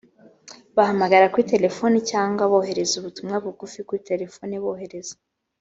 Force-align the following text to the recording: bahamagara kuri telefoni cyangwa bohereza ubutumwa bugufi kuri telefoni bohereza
bahamagara 0.75 1.29
kuri 1.31 1.43
telefoni 1.53 1.97
cyangwa 2.11 2.43
bohereza 2.51 2.93
ubutumwa 2.97 3.35
bugufi 3.43 3.79
kuri 3.87 4.01
telefoni 4.09 4.55
bohereza 4.63 5.13